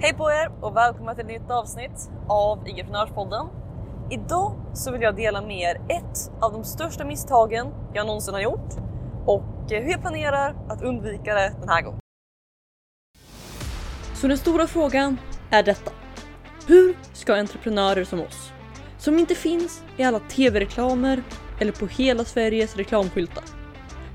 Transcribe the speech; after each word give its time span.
Hej 0.00 0.14
på 0.14 0.30
er 0.30 0.50
och 0.60 0.76
välkomna 0.76 1.14
till 1.14 1.24
ett 1.24 1.30
nytt 1.30 1.50
avsnitt 1.50 2.10
av 2.28 2.68
Igeprenörspodden. 2.68 3.46
Idag 4.10 4.54
så 4.74 4.92
vill 4.92 5.02
jag 5.02 5.16
dela 5.16 5.42
med 5.42 5.60
er 5.60 5.96
ett 5.96 6.30
av 6.40 6.52
de 6.52 6.64
största 6.64 7.04
misstagen 7.04 7.66
jag 7.94 8.06
någonsin 8.06 8.34
har 8.34 8.40
gjort 8.40 8.70
och 9.26 9.72
eh, 9.72 9.82
hur 9.82 9.90
jag 9.90 10.00
planerar 10.00 10.56
att 10.68 10.82
undvika 10.82 11.34
det 11.34 11.54
den 11.60 11.68
här 11.68 11.82
gången. 11.82 12.00
Så 14.14 14.28
den 14.28 14.38
stora 14.38 14.66
frågan 14.66 15.16
är 15.50 15.62
detta. 15.62 15.90
Hur 16.66 16.96
ska 17.12 17.34
entreprenörer 17.34 18.04
som 18.04 18.20
oss, 18.20 18.52
som 18.98 19.18
inte 19.18 19.34
finns 19.34 19.82
i 19.96 20.02
alla 20.02 20.18
tv-reklamer 20.18 21.22
eller 21.60 21.72
på 21.72 21.86
hela 21.86 22.24
Sveriges 22.24 22.76
reklamskyltar, 22.76 23.44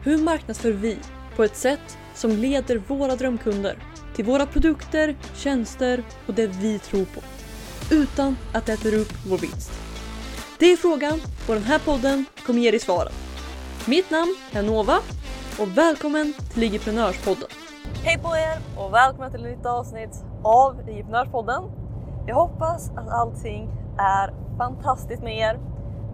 hur 0.04 0.18
marknadsför 0.18 0.72
vi 0.72 0.98
på 1.36 1.44
ett 1.44 1.56
sätt 1.56 1.98
som 2.14 2.32
leder 2.32 2.78
våra 2.78 3.16
drömkunder 3.16 3.78
till 4.16 4.26
våra 4.26 4.46
produkter, 4.46 5.16
tjänster 5.36 6.04
och 6.28 6.34
det 6.34 6.48
vi 6.48 6.80
tror 6.80 7.06
på. 7.06 7.22
Utan 7.96 8.38
att 8.54 8.66
det 8.66 8.74
äter 8.74 8.94
upp 8.94 9.14
vår 9.28 9.38
vinst. 9.38 9.72
Det 10.60 10.66
är 10.72 10.78
frågan 10.78 11.22
och 11.48 11.54
den 11.54 11.64
här 11.64 11.80
podden 11.80 12.26
kommer 12.46 12.60
ge 12.60 12.72
dig 12.72 12.80
svaren. 12.80 13.14
Mitt 13.88 14.12
namn 14.12 14.36
är 14.52 14.64
Nova 14.64 14.98
och 15.60 15.78
välkommen 15.78 16.34
till 16.34 16.62
Ligiprenörspodden. 16.62 17.48
Hej 18.04 18.18
på 18.18 18.28
er 18.28 18.84
och 18.84 18.94
välkomna 18.94 19.30
till 19.30 19.46
ett 19.46 19.58
nytt 19.58 19.66
avsnitt 19.66 20.24
av 20.44 20.86
Ligiprenörspodden. 20.86 21.64
Jag 22.28 22.36
hoppas 22.36 22.90
att 22.90 23.10
allting 23.10 23.70
är 23.98 24.58
fantastiskt 24.58 25.24
med 25.24 25.38
er. 25.38 25.60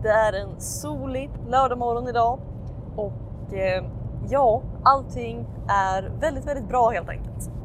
Det 0.04 0.10
är 0.10 0.34
en 0.34 0.62
solig 0.62 1.30
lördagmorgon 1.48 2.08
idag 2.08 2.40
och 2.96 3.54
eh, 3.54 3.84
ja, 4.30 4.64
allting 4.84 5.46
är 5.70 6.12
väldigt, 6.22 6.46
väldigt 6.46 6.68
bra 6.68 6.90
helt 6.90 7.10
enkelt. 7.10 7.59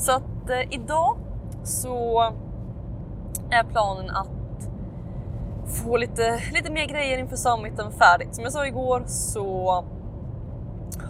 Så 0.00 0.12
att 0.12 0.50
eh, 0.50 0.74
idag 0.74 1.16
så 1.64 2.20
är 3.50 3.64
planen 3.64 4.10
att 4.10 4.68
få 5.66 5.96
lite, 5.96 6.42
lite 6.52 6.72
mer 6.72 6.86
grejer 6.86 7.18
inför 7.18 7.36
summiten 7.36 7.92
färdigt. 7.92 8.34
Som 8.34 8.44
jag 8.44 8.52
sa 8.52 8.66
igår 8.66 9.02
så 9.06 9.84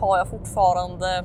har 0.00 0.18
jag 0.18 0.28
fortfarande 0.28 1.24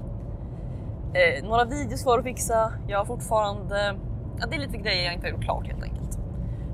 eh, 1.14 1.44
några 1.44 1.66
videos 1.66 2.04
kvar 2.04 2.20
att 2.20 2.24
fixa. 2.24 2.74
Jag 2.88 2.98
har 2.98 3.06
fortfarande, 3.06 3.96
ja, 4.40 4.46
det 4.50 4.56
är 4.56 4.60
lite 4.60 4.78
grejer 4.78 5.06
jag 5.06 5.14
inte 5.14 5.28
har 5.28 5.32
gjort 5.32 5.44
klart 5.44 5.68
helt 5.68 5.84
enkelt. 5.84 6.20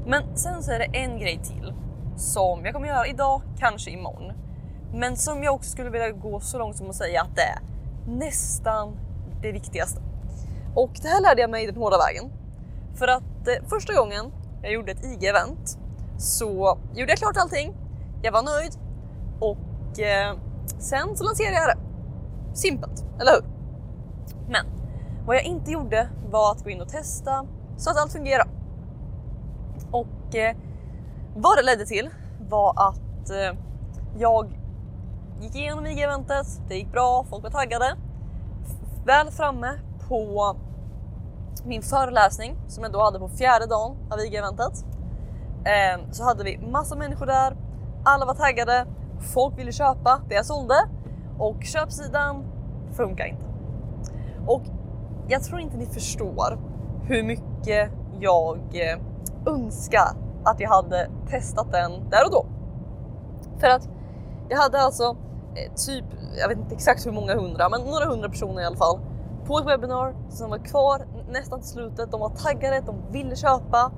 Men 0.06 0.38
sen 0.38 0.64
så 0.64 0.72
är 0.72 0.80
det 0.80 0.98
en 0.98 1.20
grej 1.20 1.40
till 1.44 1.74
som 2.16 2.66
jag 2.66 2.74
kommer 2.74 2.88
göra 2.88 3.08
idag, 3.08 3.42
kanske 3.60 3.92
imorgon. 3.92 4.34
Men 4.94 5.18
som 5.18 5.44
jag 5.44 5.56
också 5.56 5.70
skulle 5.70 5.90
vilja 5.90 6.12
gå 6.12 6.40
så 6.40 6.58
långt 6.58 6.78
som 6.78 6.90
att 6.90 6.96
säga 6.96 7.22
att 7.22 7.36
det 7.36 7.42
är 7.42 7.60
nästan 8.08 8.98
det 9.42 9.52
viktigaste. 9.52 10.02
Och 10.76 10.92
det 11.02 11.08
här 11.08 11.22
lärde 11.22 11.42
jag 11.42 11.50
mig 11.50 11.66
den 11.66 11.76
hårda 11.76 11.98
vägen. 11.98 12.32
För 12.96 13.08
att 13.08 13.48
eh, 13.48 13.68
första 13.70 13.94
gången 13.94 14.32
jag 14.62 14.74
gjorde 14.74 14.92
ett 14.92 15.04
IG-event 15.04 15.78
så 16.18 16.78
gjorde 16.94 17.12
jag 17.12 17.18
klart 17.18 17.38
allting. 17.38 17.76
Jag 18.22 18.32
var 18.32 18.44
nöjd 18.44 18.74
och 19.40 20.00
eh, 20.00 20.36
sen 20.80 21.18
så 21.18 21.24
lanserade 21.24 21.56
jag 21.56 21.68
det. 21.68 21.78
Simpelt, 22.54 23.06
eller 23.20 23.32
hur? 23.32 23.44
Men 24.48 24.66
vad 25.26 25.36
jag 25.36 25.44
inte 25.44 25.72
gjorde 25.72 26.10
var 26.30 26.52
att 26.52 26.64
gå 26.64 26.70
in 26.70 26.82
och 26.82 26.90
testa 26.90 27.46
så 27.78 27.90
att 27.90 27.98
allt 27.98 28.12
fungerar. 28.12 28.48
Och 29.92 30.36
eh, 30.36 30.56
vad 31.36 31.58
det 31.58 31.64
ledde 31.64 31.86
till 31.86 32.10
var 32.50 32.74
att 32.90 33.30
eh, 33.30 33.60
jag 34.18 34.60
gick 35.42 35.56
igenom 35.56 35.86
IG-eventet, 35.86 36.48
det 36.68 36.76
gick 36.76 36.92
bra, 36.92 37.26
folk 37.30 37.44
var 37.44 37.50
taggade. 37.50 37.96
Väl 39.06 39.32
framme 39.32 39.80
på 40.12 40.56
min 41.66 41.82
föreläsning 41.82 42.56
som 42.68 42.84
jag 42.84 42.92
då 42.94 43.04
hade 43.04 43.20
på 43.20 43.30
fjärde 43.30 43.66
dagen 43.66 43.98
av 44.10 44.20
IG-eventet 44.20 44.86
eh, 45.66 46.12
så 46.12 46.24
hade 46.24 46.44
vi 46.44 46.58
massa 46.58 46.96
människor 46.96 47.26
där. 47.26 47.58
Alla 48.06 48.26
var 48.26 48.34
taggade. 48.34 48.86
Folk 49.34 49.60
ville 49.60 49.72
köpa 49.72 50.22
det 50.30 50.36
jag 50.36 50.46
sålde 50.46 50.76
och 51.40 51.64
köpsidan 51.64 52.46
funkar 52.94 53.26
inte. 53.26 53.46
Och 54.48 54.62
jag 55.28 55.44
tror 55.44 55.60
inte 55.60 55.78
ni 55.78 55.86
förstår 55.86 56.60
hur 57.04 57.24
mycket 57.24 57.92
jag 58.20 58.58
eh, 58.74 59.00
önskar 59.54 60.16
att 60.44 60.60
jag 60.60 60.70
hade 60.70 61.10
testat 61.30 61.72
den 61.72 62.10
där 62.10 62.26
och 62.26 62.32
då. 62.32 62.46
För 63.60 63.68
att 63.68 63.90
jag 64.50 64.58
hade 64.58 64.80
alltså 64.80 65.04
eh, 65.56 65.74
typ, 65.74 66.06
jag 66.40 66.50
vet 66.50 66.58
inte 66.58 66.76
exakt 66.76 67.06
hur 67.06 67.12
många 67.12 67.36
hundra, 67.36 67.70
men 67.70 67.82
några 67.82 68.06
hundra 68.06 68.30
personer 68.30 68.62
i 68.62 68.66
alla 68.66 68.78
fall 68.78 69.00
på 69.52 69.60
ett 69.60 69.66
webbinar 69.66 70.16
som 70.30 70.50
var 70.50 70.58
kvar 70.58 71.08
nästan 71.30 71.60
till 71.60 71.70
slutet. 71.70 72.12
De 72.12 72.20
var 72.20 72.30
taggade, 72.30 72.82
de 72.86 73.12
ville 73.12 73.36
köpa 73.36 73.92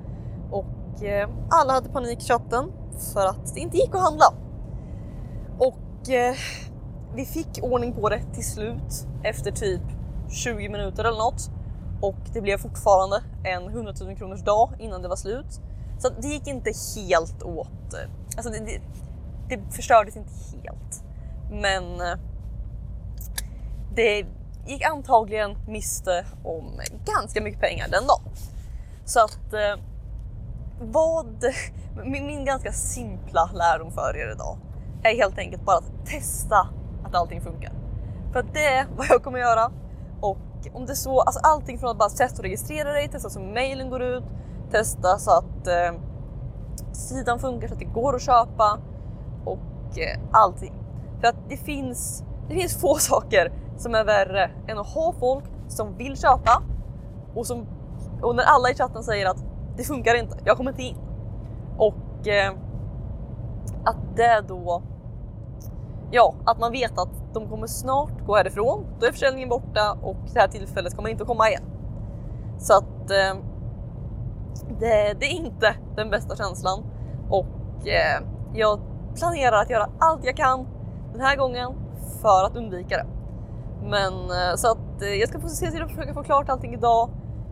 och 0.50 1.04
eh, 1.04 1.28
alla 1.50 1.72
hade 1.72 1.88
panik 1.88 2.22
i 2.22 2.24
chatten 2.24 2.72
för 3.14 3.26
att 3.26 3.54
det 3.54 3.60
inte 3.60 3.76
gick 3.76 3.94
att 3.94 4.00
handla. 4.00 4.24
Och 5.58 6.10
eh, 6.10 6.34
vi 7.14 7.24
fick 7.24 7.58
ordning 7.62 7.92
på 7.92 8.08
det 8.08 8.22
till 8.34 8.44
slut 8.44 9.06
efter 9.22 9.50
typ 9.50 9.82
20 10.28 10.68
minuter 10.68 11.04
eller 11.04 11.18
något 11.18 11.50
och 12.00 12.30
det 12.32 12.40
blev 12.40 12.58
fortfarande 12.58 13.22
en 13.44 13.68
100 13.68 13.92
000 14.00 14.16
kronors 14.16 14.42
dag 14.42 14.70
innan 14.78 15.02
det 15.02 15.08
var 15.08 15.16
slut. 15.16 15.60
Så 15.98 16.08
det 16.20 16.28
gick 16.28 16.46
inte 16.46 16.72
helt 16.96 17.42
åt. 17.42 17.94
Eh, 17.94 18.10
alltså 18.36 18.52
det, 18.52 18.58
det, 18.58 18.80
det 19.48 19.74
förstördes 19.74 20.16
inte 20.16 20.32
helt, 20.62 21.04
men 21.50 22.00
eh, 22.00 22.18
det 23.94 24.26
gick 24.66 24.82
antagligen 24.82 25.56
miste 25.68 26.24
om 26.44 26.80
ganska 27.04 27.40
mycket 27.40 27.60
pengar 27.60 27.88
den 27.88 28.06
dagen. 28.06 28.32
Så 29.04 29.20
att 29.20 29.52
eh, 29.52 29.84
vad 30.80 31.44
min, 32.04 32.26
min 32.26 32.44
ganska 32.44 32.72
simpla 32.72 33.50
lärdom 33.54 33.90
för 33.90 34.16
er 34.16 34.32
idag 34.32 34.58
är 35.02 35.16
helt 35.16 35.38
enkelt 35.38 35.64
bara 35.64 35.76
att 35.76 36.06
testa 36.06 36.68
att 37.04 37.14
allting 37.14 37.40
funkar. 37.40 37.72
För 38.32 38.40
att 38.40 38.54
det 38.54 38.64
är 38.64 38.86
vad 38.96 39.06
jag 39.08 39.22
kommer 39.22 39.38
göra. 39.38 39.72
Och 40.20 40.38
om 40.72 40.86
det 40.86 40.92
är 40.92 40.94
så, 40.94 41.20
alltså 41.20 41.40
allting 41.42 41.78
från 41.78 41.90
att 41.90 41.98
bara 41.98 42.08
testa 42.08 42.38
och 42.38 42.44
registrera 42.44 42.92
dig, 42.92 43.08
testa 43.08 43.30
så 43.30 43.40
mailen 43.40 43.90
går 43.90 44.02
ut, 44.02 44.24
testa 44.70 45.18
så 45.18 45.30
att 45.30 45.66
eh, 45.66 46.00
sidan 46.92 47.38
funkar 47.38 47.68
så 47.68 47.74
att 47.74 47.80
det 47.80 47.84
går 47.84 48.14
att 48.16 48.22
köpa 48.22 48.78
och 49.44 49.98
eh, 49.98 50.20
allting. 50.32 50.74
För 51.20 51.28
att 51.28 51.36
det 51.48 51.56
finns, 51.56 52.24
det 52.48 52.54
finns 52.54 52.80
få 52.80 52.94
saker 52.98 53.52
som 53.76 53.94
är 53.94 54.04
värre 54.04 54.50
än 54.68 54.78
att 54.78 54.86
ha 54.86 55.12
folk 55.20 55.44
som 55.68 55.96
vill 55.96 56.16
köpa 56.16 56.62
och, 57.34 57.46
som, 57.46 57.66
och 58.22 58.36
när 58.36 58.44
alla 58.44 58.70
i 58.70 58.74
chatten 58.74 59.02
säger 59.02 59.26
att 59.26 59.44
det 59.76 59.84
funkar 59.84 60.14
inte, 60.14 60.38
jag 60.44 60.56
kommer 60.56 60.70
inte 60.70 60.82
in. 60.82 60.96
Och 61.78 62.28
eh, 62.28 62.52
att 63.84 64.16
det 64.16 64.44
då, 64.48 64.82
ja, 66.10 66.34
att 66.44 66.58
man 66.58 66.72
vet 66.72 66.98
att 66.98 67.34
de 67.34 67.48
kommer 67.48 67.66
snart 67.66 68.26
gå 68.26 68.36
härifrån, 68.36 68.86
då 69.00 69.06
är 69.06 69.12
försäljningen 69.12 69.48
borta 69.48 69.98
och 70.02 70.16
det 70.32 70.40
här 70.40 70.48
tillfället 70.48 70.96
kommer 70.96 71.10
inte 71.10 71.22
att 71.22 71.28
komma 71.28 71.48
igen. 71.48 71.62
Så 72.58 72.78
att 72.78 73.10
eh, 73.10 73.42
det, 74.78 75.14
det, 75.20 75.26
är 75.26 75.32
inte 75.32 75.74
den 75.96 76.10
bästa 76.10 76.36
känslan 76.36 76.84
och 77.30 77.88
eh, 77.88 78.26
jag 78.54 78.80
planerar 79.14 79.62
att 79.62 79.70
göra 79.70 79.88
allt 79.98 80.24
jag 80.24 80.36
kan 80.36 80.66
den 81.12 81.20
här 81.20 81.36
gången 81.36 81.72
för 82.22 82.44
att 82.44 82.56
undvika 82.56 82.96
det. 82.96 83.06
Men 83.84 84.12
eh, 84.12 84.56
så 84.56 84.70
att 84.70 85.02
eh, 85.02 85.08
jag 85.08 85.28
ska 85.28 85.40
få 85.40 85.48
se 85.48 85.70
till 85.70 85.82
att 85.82 85.90
försöka 85.90 86.14
få 86.14 86.22
klart 86.22 86.48
allting 86.48 86.74
idag. 86.74 87.10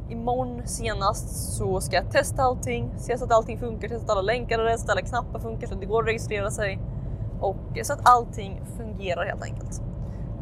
Imorgon 0.09 0.67
senast 0.67 1.57
så 1.57 1.81
ska 1.81 1.97
jag 1.97 2.11
testa 2.11 2.43
allting, 2.43 2.95
se 2.99 3.19
så 3.19 3.25
att 3.25 3.33
allting 3.33 3.59
funkar, 3.59 3.89
se 3.89 3.99
så 3.99 4.05
att 4.05 4.11
alla 4.11 4.23
länkar 4.23 4.59
och 4.59 4.65
rätt, 4.65 4.89
alla 4.89 5.03
knappar 5.03 5.41
funkar 5.41 5.67
så 5.67 5.75
att 5.75 5.81
det 5.81 5.87
går 5.87 6.03
att 6.03 6.09
registrera 6.09 6.51
sig 6.51 6.79
och 7.41 7.79
eh, 7.79 7.83
så 7.83 7.93
att 7.93 8.01
allting 8.03 8.63
fungerar 8.77 9.27
helt 9.27 9.43
enkelt. 9.43 9.83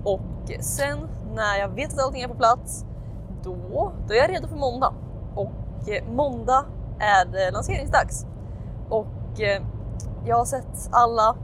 Och 0.04 0.50
sen 0.60 0.98
när 1.34 1.58
jag 1.58 1.68
vet 1.68 1.92
att 1.92 2.04
allting 2.04 2.22
är 2.22 2.28
på 2.28 2.34
plats, 2.34 2.84
då, 3.42 3.92
då 4.08 4.14
är 4.14 4.18
jag 4.18 4.30
redo 4.30 4.48
för 4.48 4.56
måndag 4.56 4.94
och 5.34 5.52
måndag 6.12 6.64
är 6.98 7.24
det 7.24 7.50
lanseringsdags 7.50 8.26
och 8.88 9.06
jag 10.24 10.36
har 10.36 10.44
sett 10.44 10.88
alla 10.90 11.36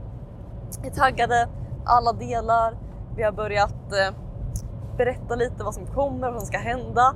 är 0.83 0.89
taggade, 0.89 1.49
alla 1.85 2.13
delar. 2.13 2.77
Vi 3.15 3.23
har 3.23 3.31
börjat 3.31 3.93
berätta 4.97 5.35
lite 5.35 5.63
vad 5.63 5.73
som 5.73 5.85
kommer 5.85 6.31
vad 6.31 6.39
som 6.39 6.47
ska 6.47 6.57
hända. 6.57 7.15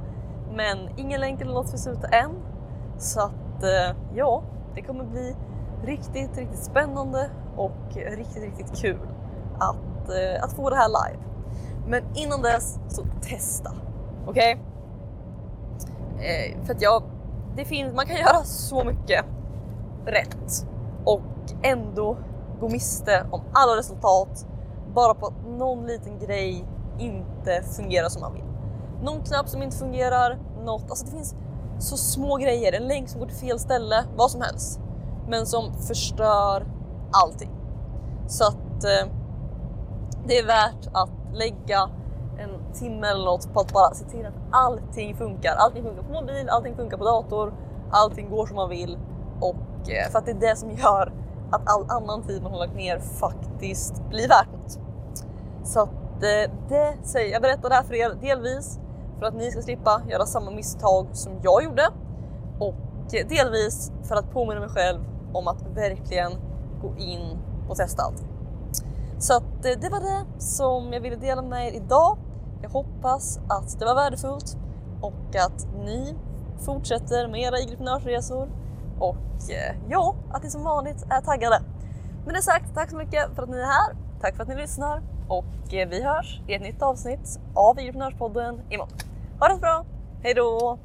Men 0.56 0.78
ingen 0.98 1.22
länk 1.22 1.42
eller 1.42 1.54
något 1.54 1.70
finns 1.70 1.88
ute 1.88 2.08
än. 2.08 2.32
Så 2.98 3.22
att 3.22 3.64
eh, 3.64 3.96
ja, 4.16 4.44
det 4.76 4.82
kommer 4.82 5.04
bli 5.04 5.36
riktigt, 5.84 6.38
riktigt 6.38 6.64
spännande 6.64 7.30
och 7.56 7.96
riktigt, 7.96 8.44
riktigt 8.44 8.82
kul 8.82 9.08
att, 9.60 10.10
eh, 10.10 10.44
att 10.44 10.54
få 10.54 10.70
det 10.70 10.76
här 10.76 10.90
live. 10.90 11.24
Men 11.88 12.04
innan 12.16 12.42
dess 12.42 12.80
så 12.88 13.04
testa. 13.22 13.72
Okej? 14.28 14.60
Okay? 14.60 14.72
Eh, 16.28 16.66
för 16.66 16.74
att 16.74 16.82
jag, 16.82 17.04
det 17.56 17.66
finns, 17.66 17.96
man 17.96 18.06
kan 18.06 18.18
göra 18.18 18.44
så 18.44 18.84
mycket 18.84 19.26
rätt 20.06 20.68
och 21.06 21.22
ändå 21.64 22.18
gå 22.60 22.70
miste 22.70 23.26
om 23.32 23.42
alla 23.54 23.78
resultat 23.78 24.48
bara 24.96 25.14
på 25.14 25.28
att 25.28 25.48
någon 25.48 25.88
liten 25.88 26.20
grej 26.20 26.66
inte 27.02 27.62
fungerar 27.76 28.10
som 28.10 28.22
man 28.22 28.34
vill. 28.34 28.44
Någon 29.04 29.24
knapp 29.24 29.50
som 29.50 29.64
inte 29.64 29.78
fungerar, 29.78 30.40
något, 30.66 30.90
alltså 30.90 31.06
det 31.06 31.12
finns 31.12 31.36
så 31.80 31.98
små 31.98 32.36
grejer, 32.36 32.74
en 32.74 32.88
länk 32.88 33.10
som 33.10 33.20
går 33.20 33.28
till 33.28 33.38
fel 33.38 33.60
ställe, 33.60 34.04
vad 34.16 34.32
som 34.32 34.42
helst. 34.42 34.80
Men 35.28 35.46
som 35.46 35.74
förstör 35.74 36.66
allting. 37.12 37.52
Så 38.28 38.48
att 38.48 38.84
eh, 38.84 39.12
det 40.28 40.40
är 40.40 40.46
värt 40.46 40.88
att 40.94 41.10
lägga 41.34 41.90
en 42.40 42.74
timme 42.74 43.08
eller 43.08 43.26
något 43.26 43.54
på 43.54 43.60
att 43.60 43.74
bara 43.74 43.94
se 43.94 44.06
till 44.06 44.26
att 44.26 44.34
allting 44.52 45.16
funkar. 45.16 45.56
Allting 45.58 45.84
funkar 45.84 46.04
på 46.04 46.14
mobil, 46.14 46.50
allting 46.50 46.76
funkar 46.76 46.98
på 46.98 47.04
dator, 47.04 47.54
allting 47.92 48.30
går 48.30 48.46
som 48.46 48.56
man 48.56 48.70
vill 48.70 48.98
och 49.40 49.90
eh, 49.90 50.12
för 50.12 50.20
att 50.20 50.26
det 50.26 50.32
är 50.32 50.50
det 50.50 50.56
som 50.56 50.72
gör 50.72 51.14
att 51.52 51.62
all 51.66 51.86
annan 51.90 52.24
tid 52.24 52.44
man 52.44 52.52
har 52.52 52.60
lagt 52.60 52.76
ner 52.76 53.00
faktiskt 53.00 54.10
blir 54.10 54.28
värt 54.28 54.52
något. 54.52 54.80
Så 55.64 55.80
att 55.80 55.90
Eh, 56.24 56.52
det 56.70 56.98
säger 57.04 57.34
jag 57.34 57.42
berättar 57.42 57.70
det 57.70 57.76
här 57.76 57.84
för 57.84 57.94
er 57.94 58.18
delvis 58.22 58.80
för 59.20 59.26
att 59.26 59.34
ni 59.34 59.52
ska 59.52 59.62
slippa 59.62 60.02
göra 60.10 60.26
samma 60.26 60.52
misstag 60.52 61.08
som 61.12 61.34
jag 61.44 61.64
gjorde 61.64 61.90
och 62.60 62.76
delvis 63.30 63.92
för 64.04 64.16
att 64.16 64.32
påminna 64.32 64.60
mig 64.60 64.70
själv 64.70 65.00
om 65.34 65.48
att 65.48 65.62
verkligen 65.76 66.32
gå 66.82 66.98
in 66.98 67.38
och 67.70 67.76
testa 67.76 68.04
allt. 68.04 68.24
Så 69.20 69.38
att 69.38 69.66
eh, 69.66 69.80
det 69.82 69.90
var 69.90 70.00
det 70.00 70.42
som 70.42 70.94
jag 70.94 71.02
ville 71.02 71.16
dela 71.16 71.42
med 71.42 71.68
er 71.68 71.72
idag. 71.72 72.18
Jag 72.62 72.70
hoppas 72.70 73.40
att 73.50 73.80
det 73.80 73.86
var 73.86 73.96
värdefullt 73.96 74.58
och 75.02 75.36
att 75.36 75.68
ni 75.86 76.16
fortsätter 76.66 77.28
med 77.28 77.42
era 77.42 77.56
entreprenörsresor 77.56 78.50
och 79.00 79.52
eh, 79.52 79.76
ja, 79.90 80.16
att 80.32 80.44
ni 80.44 80.50
som 80.50 80.64
vanligt 80.64 81.06
är 81.10 81.22
taggade. 81.22 81.62
Med 82.26 82.36
det 82.36 82.42
sagt, 82.42 82.76
tack 82.76 82.90
så 82.90 82.98
mycket 82.98 83.36
för 83.36 83.44
att 83.44 83.50
ni 83.50 83.58
är 83.58 83.66
här. 83.66 83.96
Tack 84.22 84.36
för 84.36 84.44
att 84.44 84.50
ni 84.50 84.56
lyssnar 84.56 85.02
och 85.32 85.74
eh, 85.74 85.90
vi 85.90 86.04
hörs 86.04 86.40
i 86.48 86.54
ett 86.54 86.62
nytt 86.62 86.82
avsnitt 86.82 87.40
av 87.56 87.80
Entreprenörspodden 87.80 88.62
imorgon. 88.70 88.98
Ha 89.40 89.48
det 89.48 89.54
så 89.54 89.60
bra, 89.60 89.86
hejdå! 90.24 90.80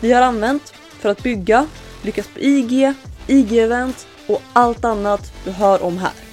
vi 0.00 0.12
har 0.12 0.22
använt 0.22 0.72
för 0.98 1.08
att 1.08 1.22
bygga, 1.22 1.66
lyckas 2.02 2.28
på 2.28 2.40
IG, 2.40 2.94
IG-event 3.26 4.06
och 4.26 4.42
allt 4.52 4.84
annat 4.84 5.32
du 5.44 5.50
hör 5.50 5.82
om 5.82 5.98
här. 5.98 6.29